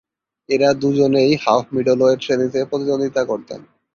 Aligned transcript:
এঁরা 0.49 0.69
দুজনেই 0.73 1.31
হাফ-মিডলওয়েট 1.35 2.19
শ্রেণীতে 2.23 2.59
প্রতিদ্বন্দ্বিতা 2.65 3.21
করতেন। 3.25 3.59